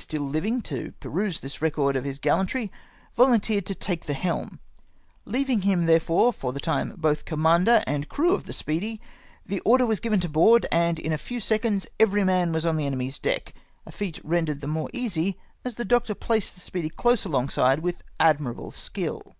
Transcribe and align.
still 0.00 0.22
living 0.22 0.60
to 0.60 0.92
peruse 1.00 1.40
tliis 1.40 1.58
rccc^rcl 1.58 1.96
of 1.96 2.04
his 2.04 2.20
gallantry, 2.20 2.70
volun 3.18 3.40
teered 3.42 3.66
to 3.66 3.74
take 3.74 4.06
tlie 4.06 4.14
helm; 4.14 4.60
leaving 5.24 5.62
him 5.62 5.86
therefore 5.86 6.32
for 6.32 6.52
the 6.52 6.60
tune 6.60 6.94
both 6.96 7.24
commander 7.24 7.82
and 7.84 8.08
crew 8.08 8.32
of 8.32 8.44
the 8.44 8.52
Speedy, 8.52 9.00
the 9.44 9.58
order 9.62 9.84
was 9.84 9.98
given 9.98 10.20
to 10.20 10.28
board, 10.28 10.66
and 10.70 11.00
in 11.00 11.12
a 11.12 11.18
few 11.18 11.40
seconds 11.40 11.84
every 11.98 12.22
man 12.22 12.52
was 12.52 12.64
on 12.64 12.76
the 12.76 12.86
enemy's 12.86 13.18
deck— 13.18 13.52
a 13.86 13.90
feat 13.90 14.20
rendered 14.22 14.60
the 14.60 14.68
more 14.68 14.88
easy 14.92 15.36
as 15.64 15.74
the 15.74 15.84
doctor 15.84 16.14
placed 16.14 16.54
the 16.54 16.60
Speedy 16.60 16.90
close 16.90 17.24
along 17.24 17.48
side 17.48 17.80
with 17.80 18.04
admirable 18.20 18.70
sldll. 18.70 19.34